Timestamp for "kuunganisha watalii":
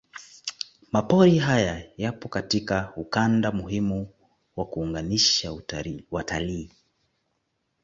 4.65-6.71